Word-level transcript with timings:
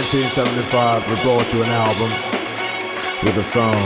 1975, 0.00 1.08
we 1.10 1.14
brought 1.20 1.52
you 1.52 1.62
an 1.62 1.68
album 1.68 2.08
with 3.22 3.36
a 3.36 3.44
song. 3.44 3.76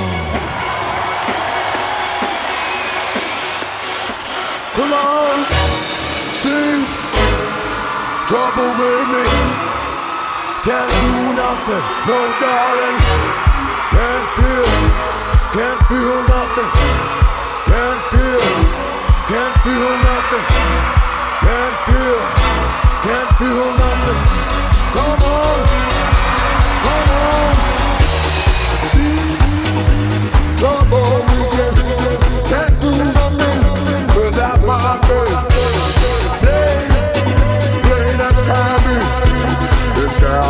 Come 4.78 4.92
on, 4.94 5.36
sing. 6.38 6.86
trouble 8.30 8.70
with 8.78 9.06
me. 9.10 9.26
Can't 10.62 10.92
do 11.02 11.34
nothing, 11.34 11.84
no 12.06 12.18
darling. 12.38 12.98
Can't 13.90 14.28
feel, 14.38 14.70
can't 15.50 15.80
feel 15.90 16.18
nothing. 16.30 16.70
Can't 17.66 18.02
feel, 18.14 18.44
can't 19.34 19.56
feel 19.66 19.92
nothing. 20.06 20.46
Can't 21.42 21.76
feel, 21.90 22.20
can't 23.02 23.30
feel 23.34 23.66
nothing. 23.82 24.20
Come 24.94 25.22
on. 25.26 25.83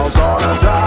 house 0.04 0.16
gonna 0.16 0.60
die. 0.60 0.83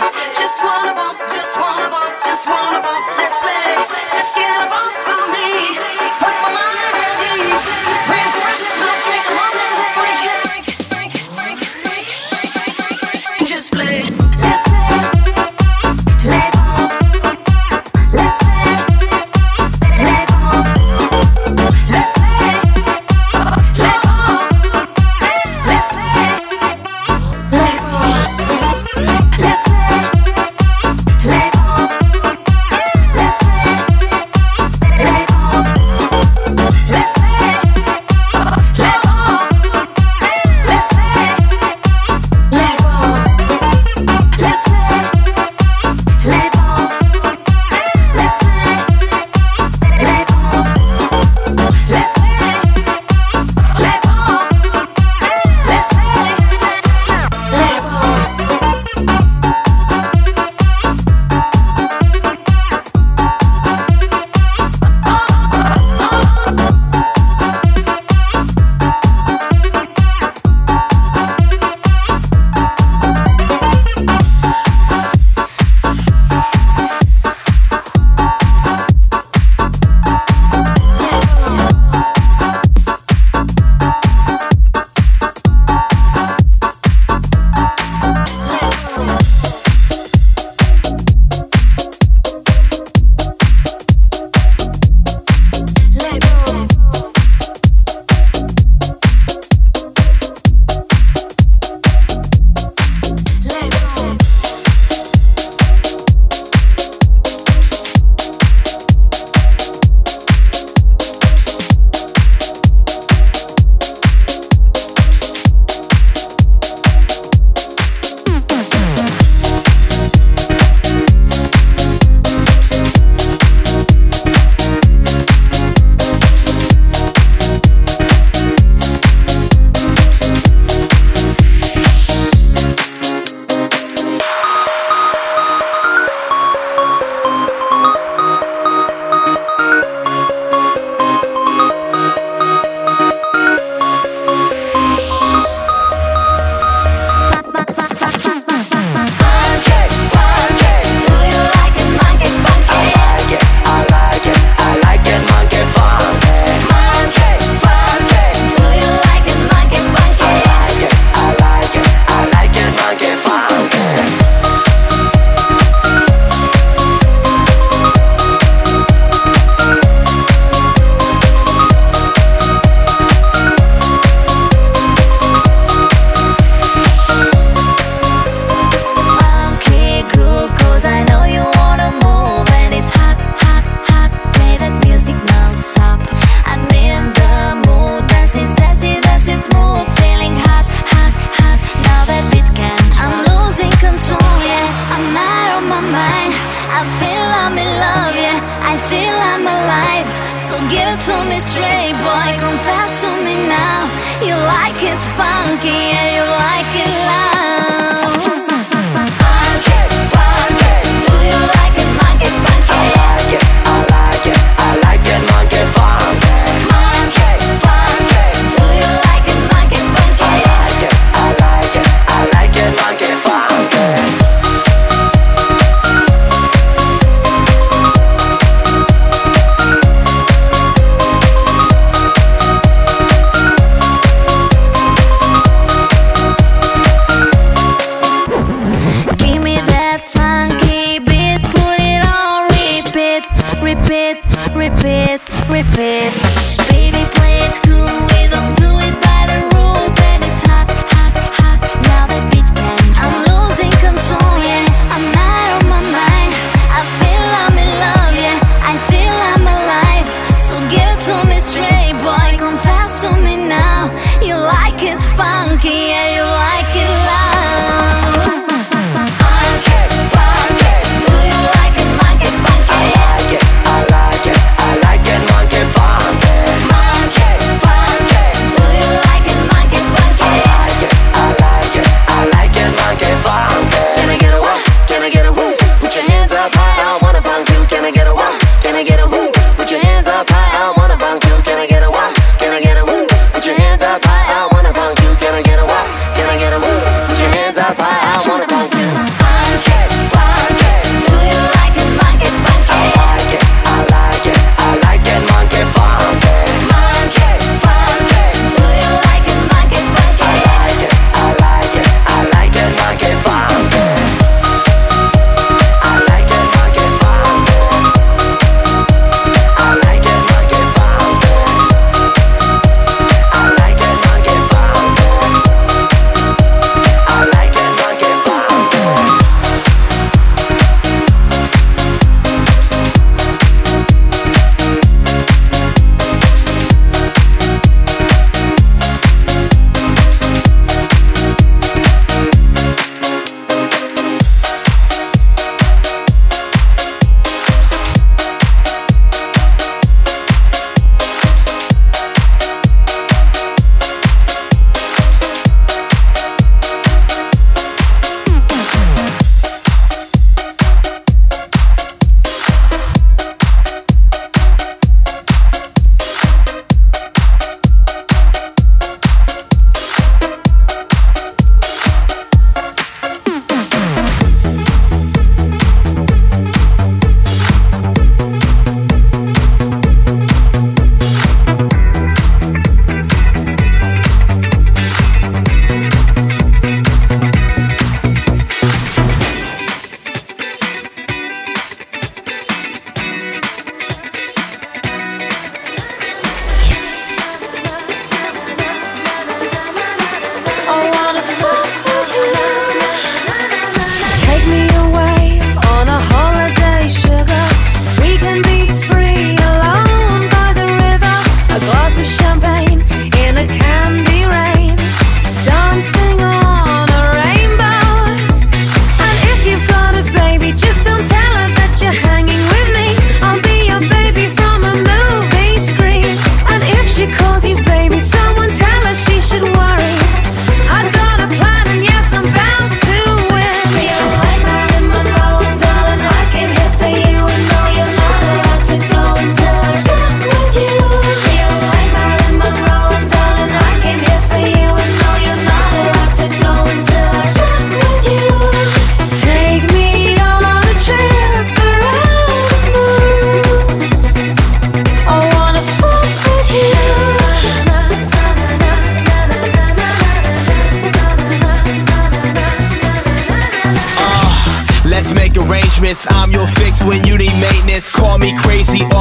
Let's 0.00 1.19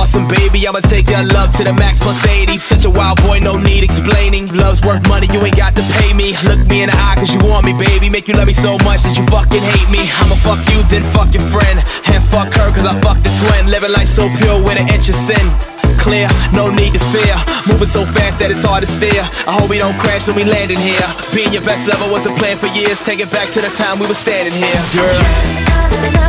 awesome, 0.09 0.27
baby. 0.27 0.67
I'ma 0.67 0.79
take 0.79 1.07
your 1.07 1.23
love 1.23 1.55
to 1.57 1.63
the 1.63 1.73
max 1.73 2.01
Mercedes. 2.01 2.63
Such 2.63 2.85
a 2.85 2.89
wild 2.89 3.21
boy, 3.21 3.39
no 3.39 3.57
need 3.57 3.83
explaining. 3.83 4.47
Love's 4.47 4.81
worth 4.81 5.07
money, 5.07 5.27
you 5.31 5.39
ain't 5.45 5.55
got 5.55 5.75
to 5.75 5.83
pay 6.01 6.13
me. 6.13 6.33
Look 6.49 6.65
me 6.67 6.81
in 6.81 6.89
the 6.89 6.97
eye, 6.97 7.15
cause 7.15 7.33
you 7.33 7.41
want 7.47 7.65
me, 7.65 7.73
baby. 7.73 8.09
Make 8.09 8.27
you 8.27 8.33
love 8.33 8.47
me 8.47 8.53
so 8.53 8.77
much 8.85 9.03
that 9.03 9.13
you 9.17 9.25
fucking 9.27 9.61
hate 9.61 9.89
me. 9.89 10.09
I'ma 10.21 10.35
fuck 10.41 10.65
you, 10.73 10.81
then 10.89 11.03
fuck 11.13 11.33
your 11.33 11.45
friend. 11.53 11.85
And 12.09 12.23
fuck 12.33 12.49
her, 12.57 12.69
cause 12.73 12.85
I 12.85 12.97
fuck 13.01 13.21
the 13.21 13.29
twin. 13.37 13.69
Living 13.69 13.91
life 13.91 14.09
so 14.09 14.25
pure 14.41 14.57
with 14.63 14.77
an 14.77 14.89
inch 14.89 15.09
of 15.09 15.15
sin 15.15 15.45
clear, 15.99 16.29
no 16.53 16.71
need 16.71 16.93
to 16.93 17.01
fear. 17.11 17.35
Moving 17.67 17.91
so 17.91 18.05
fast 18.05 18.39
that 18.39 18.49
it's 18.49 18.63
hard 18.63 18.85
to 18.85 18.89
steer. 18.89 19.19
I 19.45 19.59
hope 19.59 19.69
we 19.69 19.77
don't 19.77 19.97
crash 19.99 20.27
when 20.27 20.37
we 20.37 20.45
land 20.45 20.71
in 20.71 20.79
here. 20.79 21.03
Being 21.35 21.51
your 21.51 21.65
best 21.67 21.89
lover 21.91 22.07
was 22.07 22.25
a 22.25 22.31
plan 22.39 22.55
for 22.55 22.71
years. 22.71 23.03
Take 23.03 23.19
it 23.19 23.29
back 23.31 23.51
to 23.51 23.59
the 23.59 23.69
time 23.75 23.99
we 23.99 24.07
were 24.07 24.15
standing 24.15 24.55
here, 24.55 24.79
girl. 24.95 26.28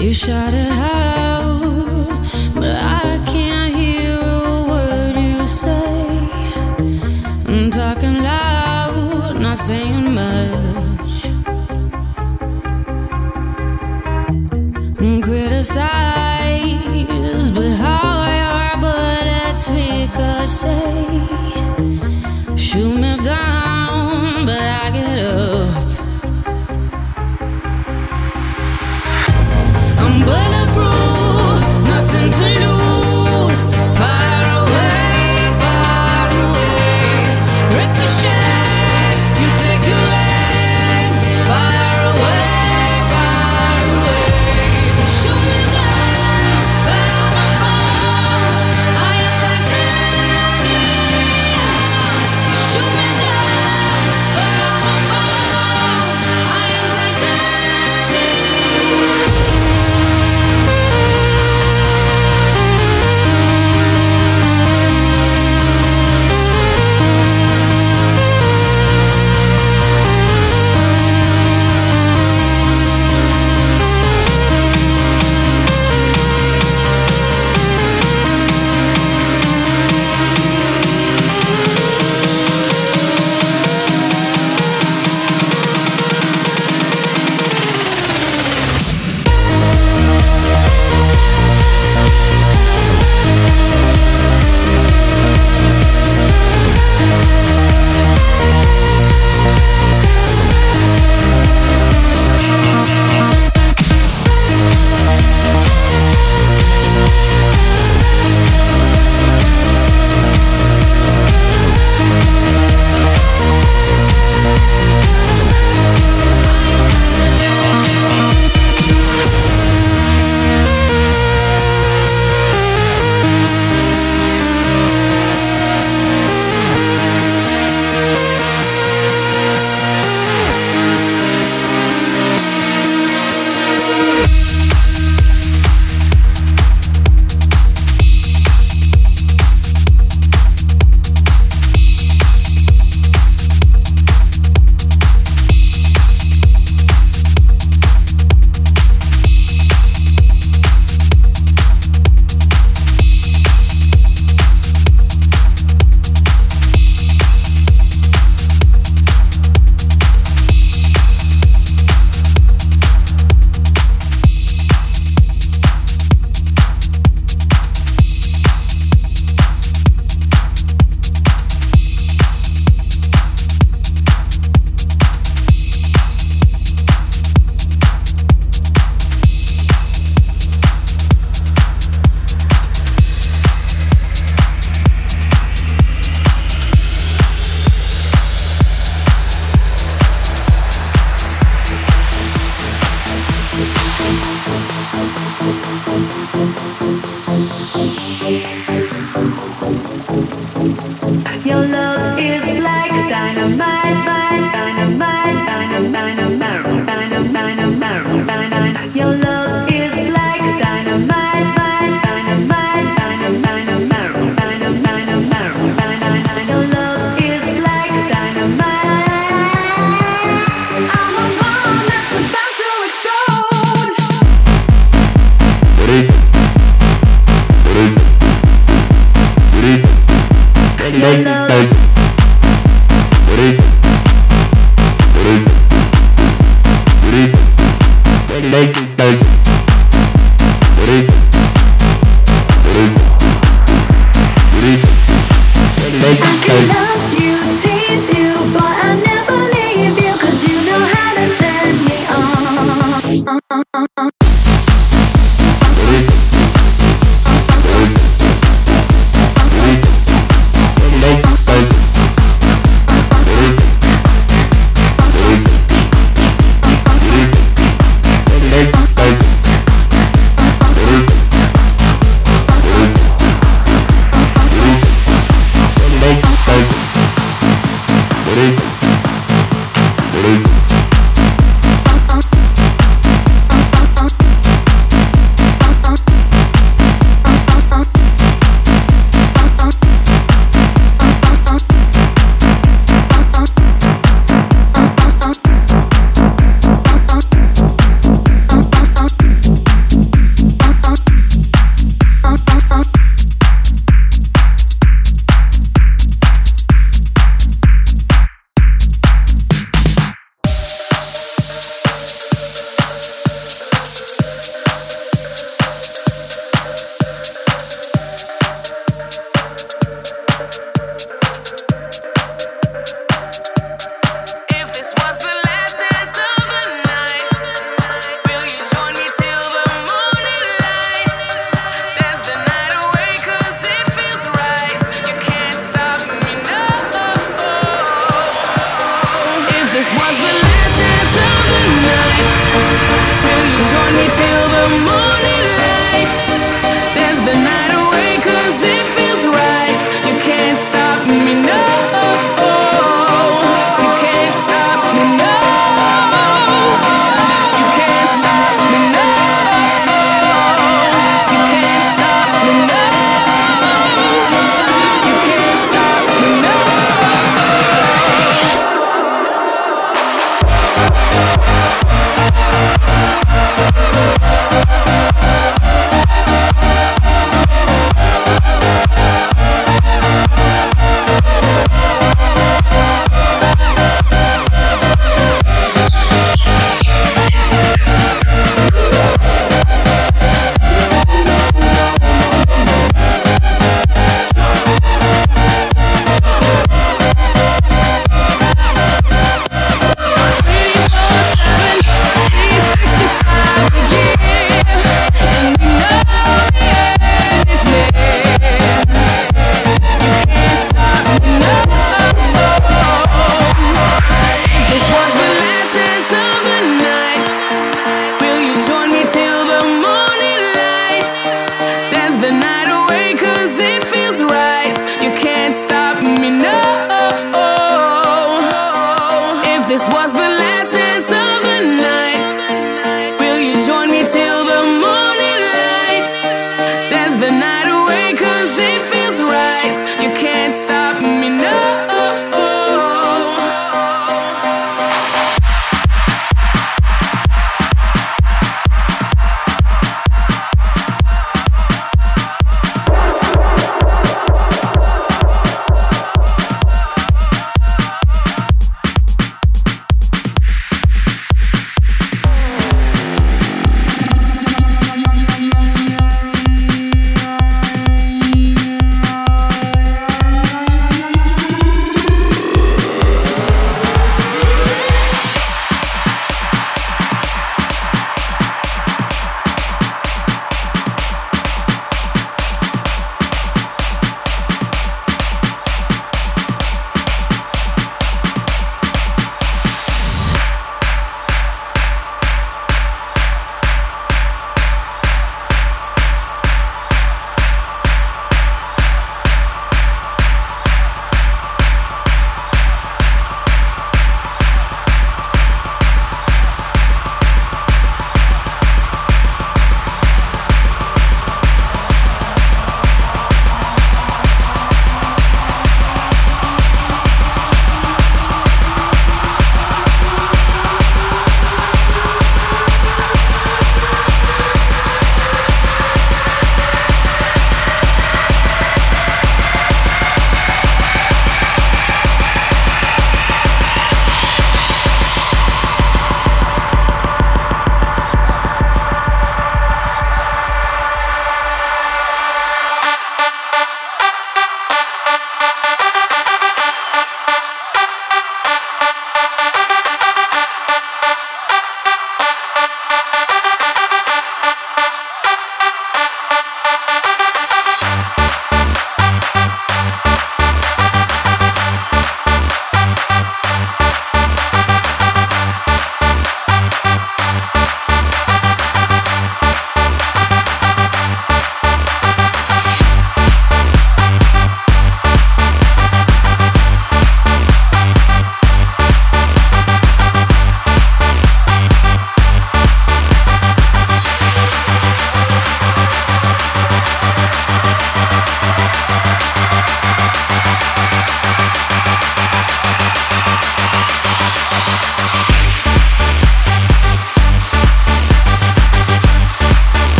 Shoot 0.00 0.54
me 0.54 0.99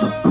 chick 0.00 0.12
out 0.24 0.29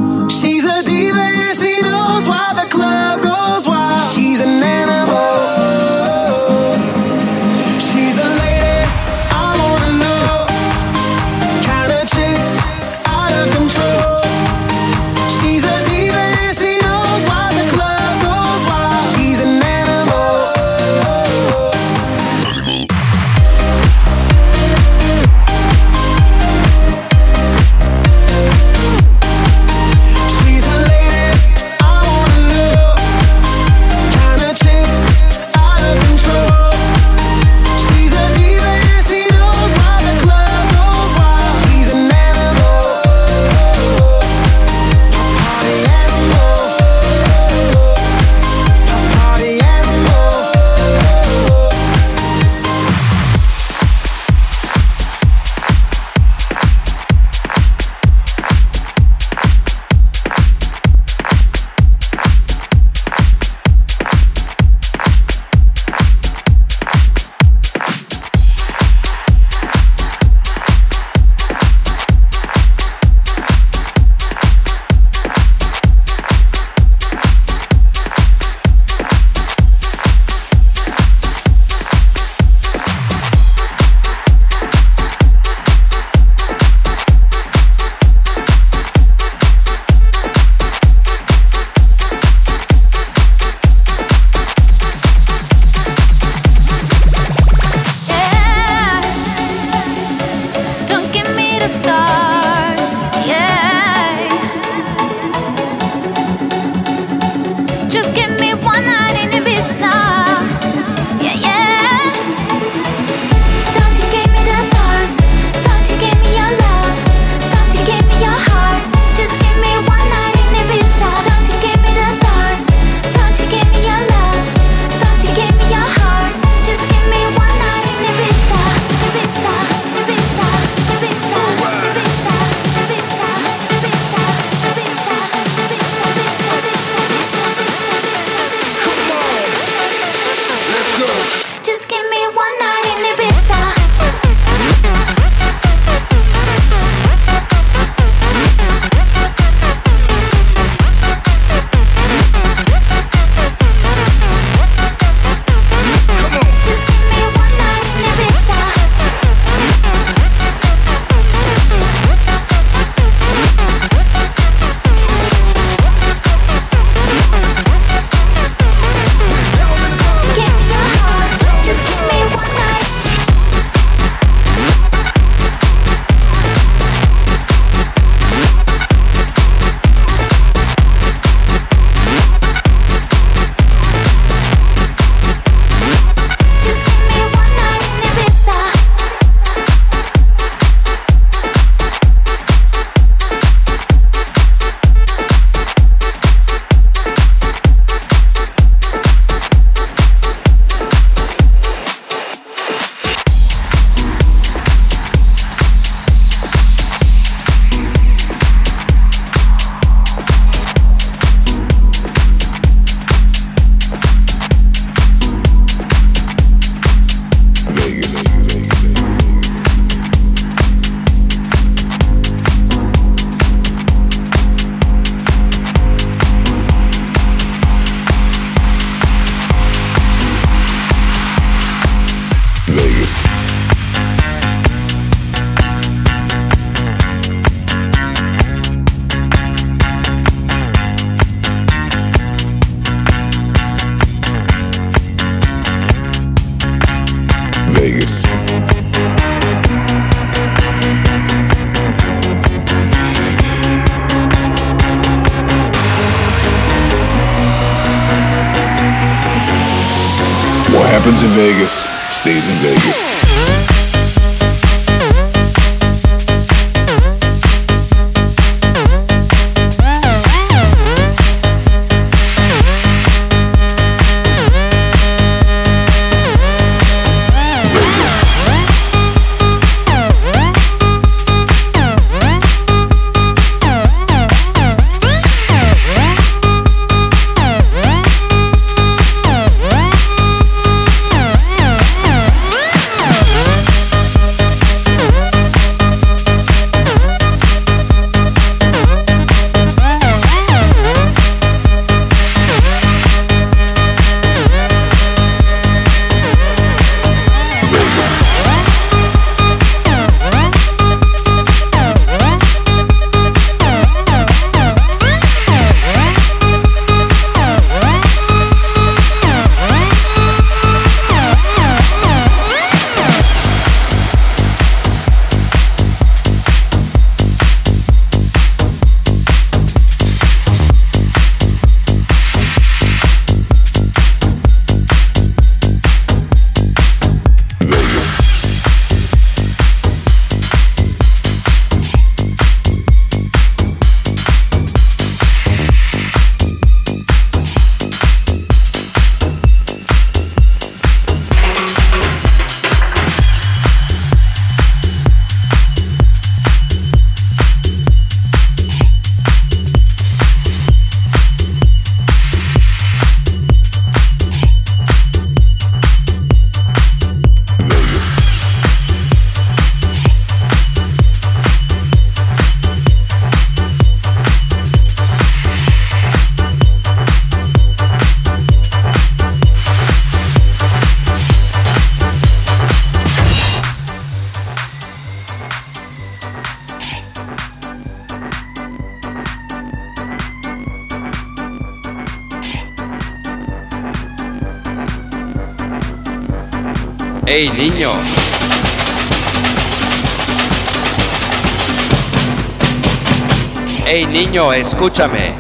Hey 403.86 404.05
niño, 404.05 404.51
escúchame. 404.51 405.34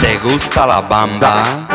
¿Te 0.00 0.18
gusta 0.20 0.66
la 0.66 0.80
bamba? 0.80 1.65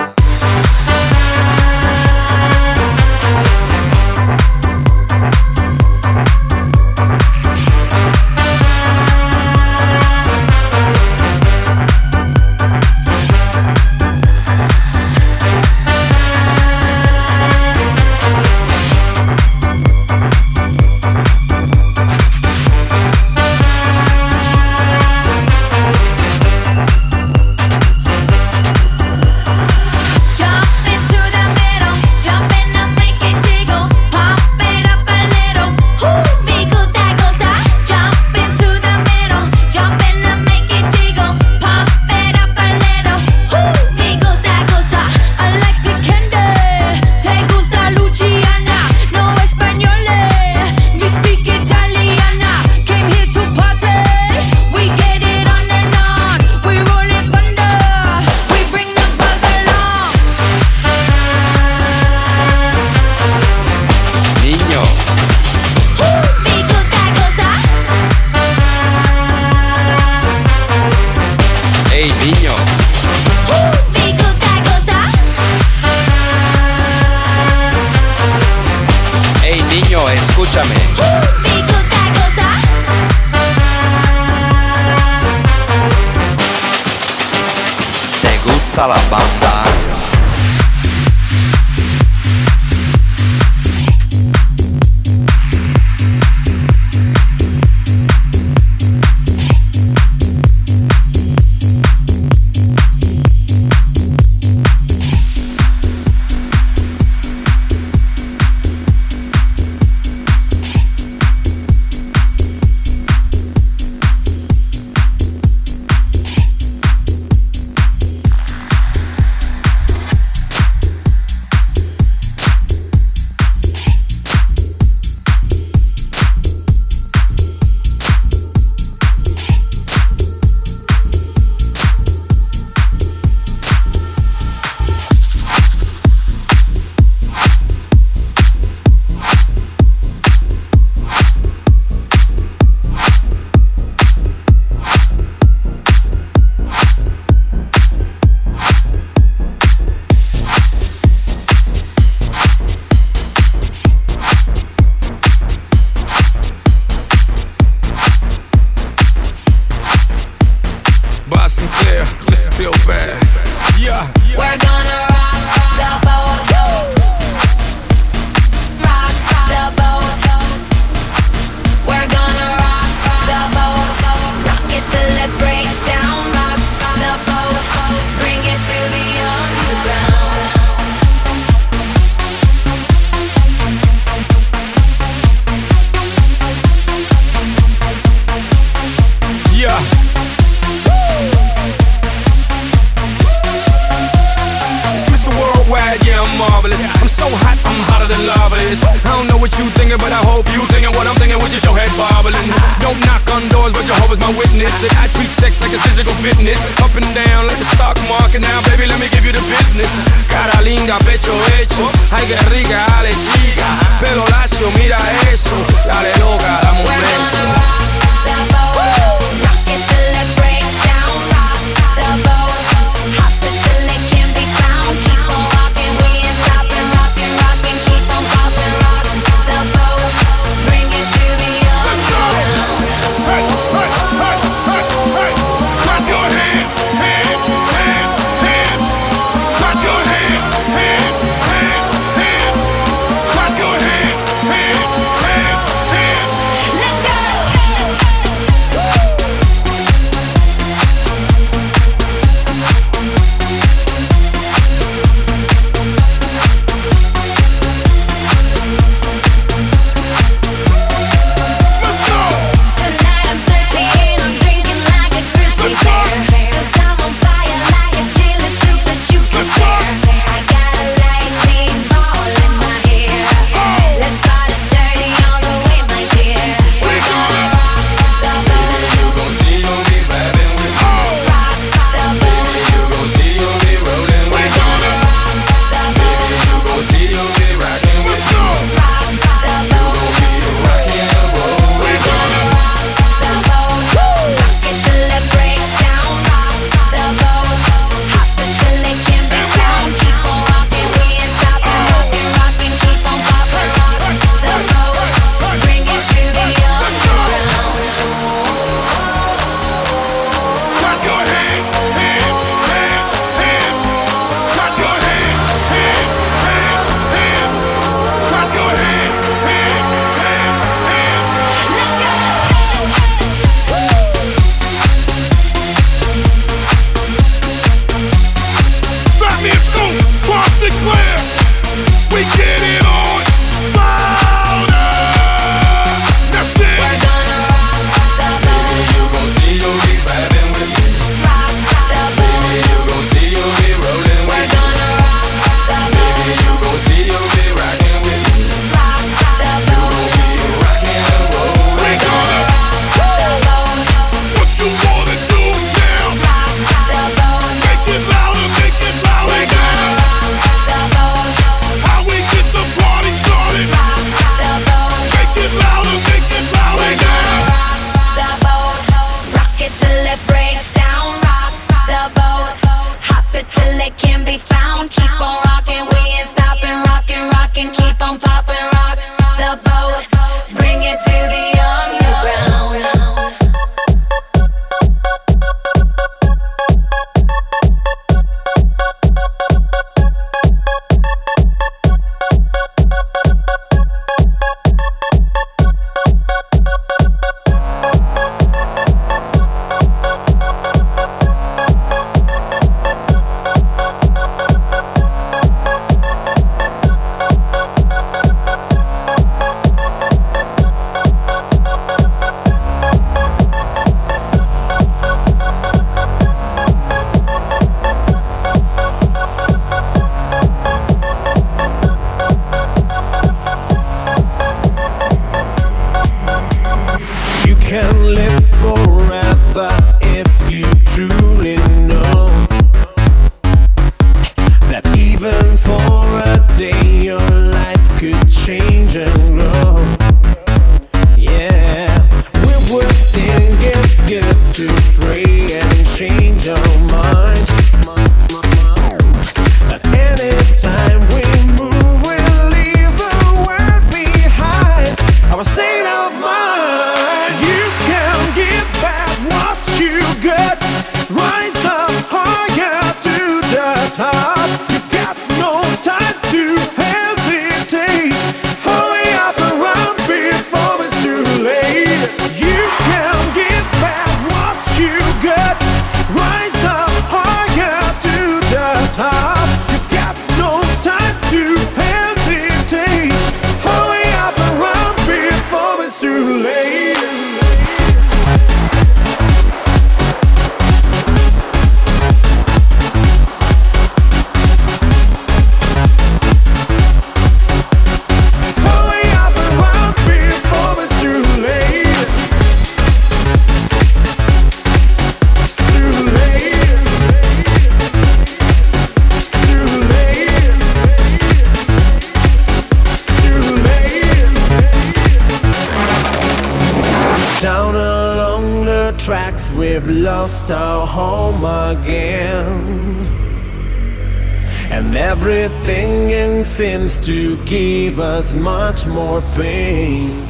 To 527.02 527.36
give 527.45 527.99
us 527.99 528.34
much 528.34 528.86
more 528.86 529.22
pain. 529.34 530.28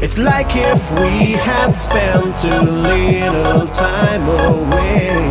It's 0.00 0.16
like 0.16 0.56
if 0.56 0.90
we 0.92 1.32
had 1.32 1.72
spent 1.72 2.38
too 2.38 2.48
little 2.48 3.66
time 3.66 4.22
away. 4.22 5.28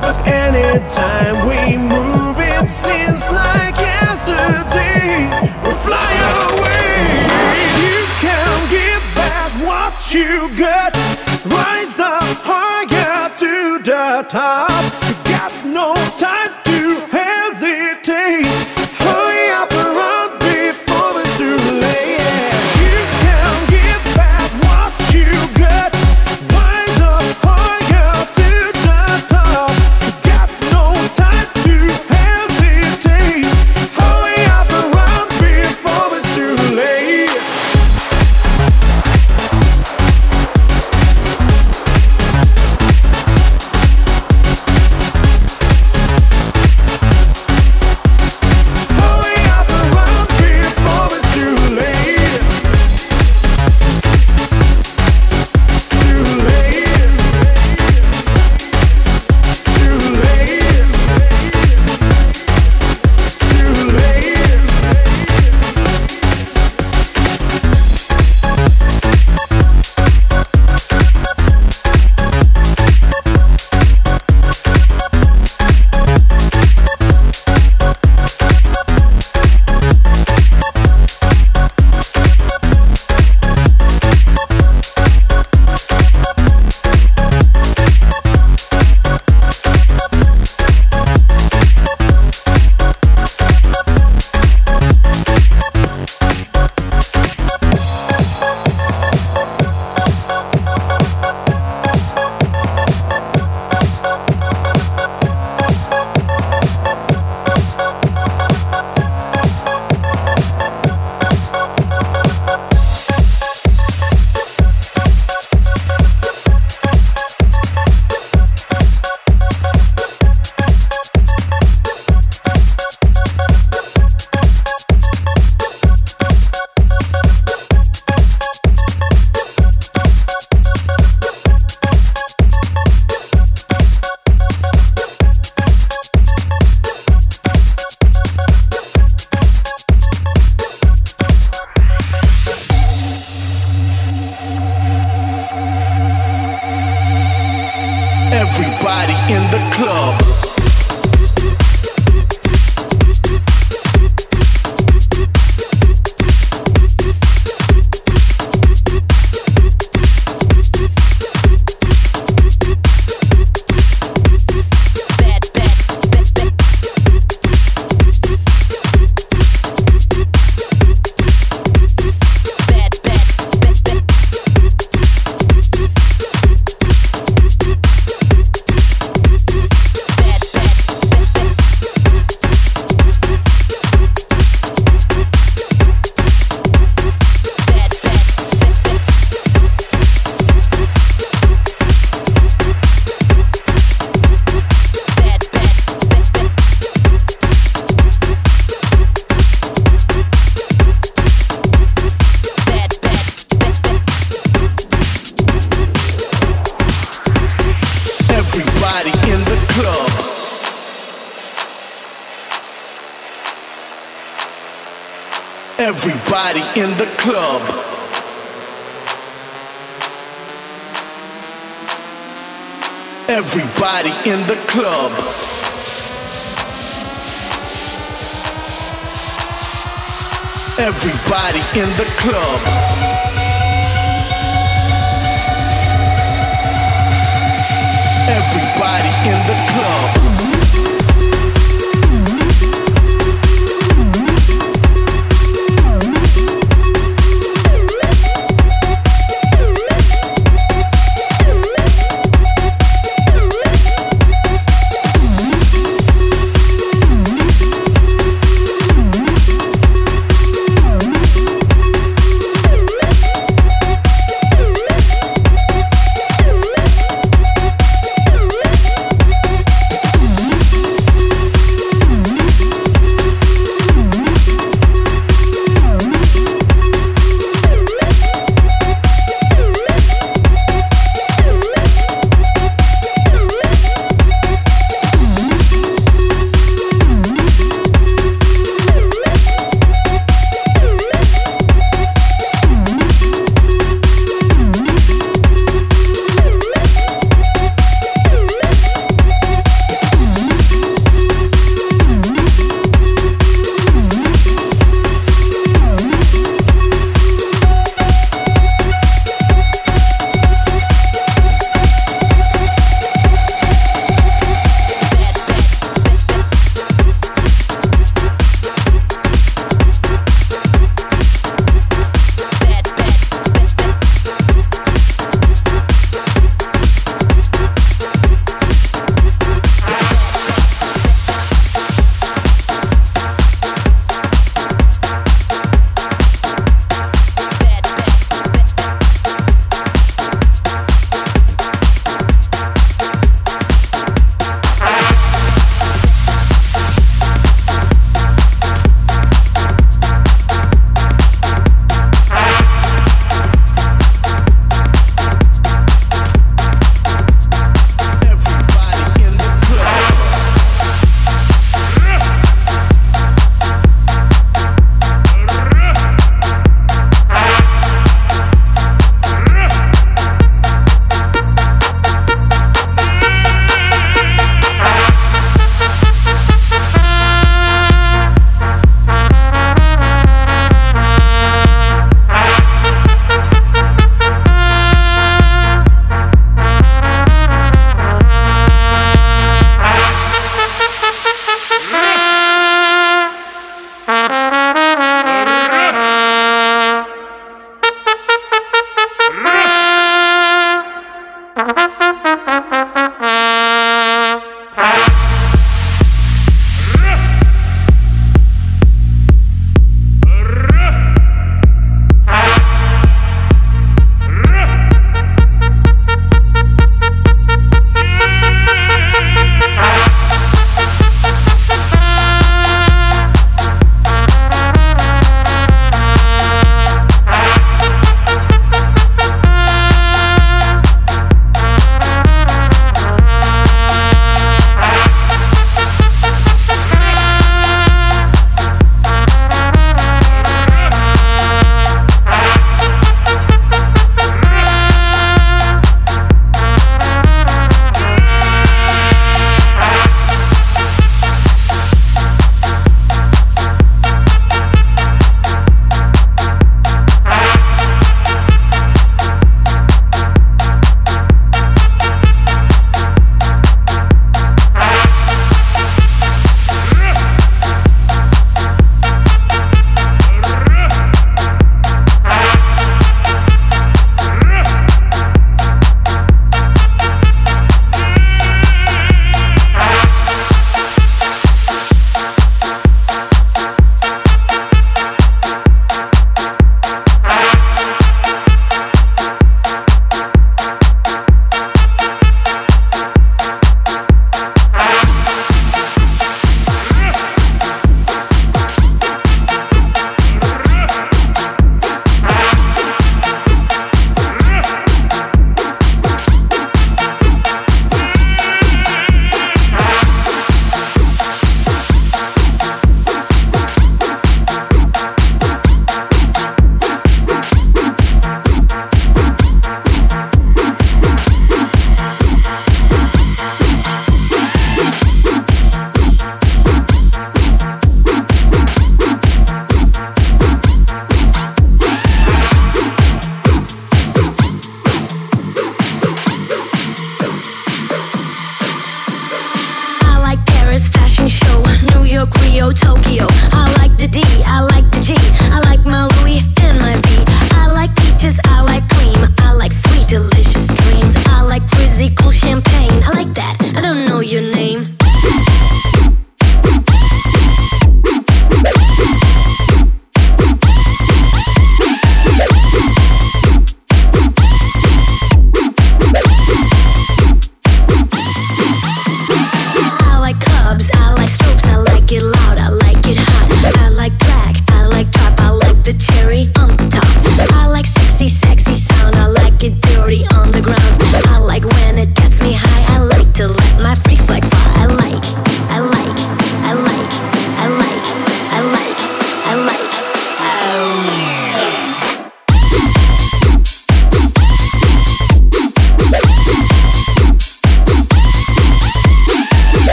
But 0.00 0.16
anytime 0.26 1.46
we 1.46 1.76
move, 1.76 2.38
it 2.40 2.68
seems 2.68 3.22
like 3.30 3.76
yesterday. 3.76 5.30
We 5.62 5.72
fly 5.86 6.12
away. 6.42 7.22
You 7.86 8.00
can 8.18 8.68
give 8.68 9.04
back 9.14 9.52
what 9.64 9.94
you 10.12 10.50
got. 10.58 10.92
Rise 11.46 12.00
up 12.00 12.24
higher 12.42 13.28
to 13.36 13.78
the 13.84 14.26
top. 14.28 14.82
You 15.06 15.14
got 15.30 15.66
no 15.66 15.94
time 16.16 16.67